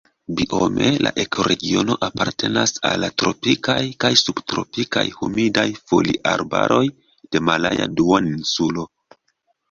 [0.37, 6.81] Biome la ekoregiono apartenas al la tropikaj kaj subtropikaj humidaj foliarbaroj
[7.37, 8.87] de Malaja Duoninsulo.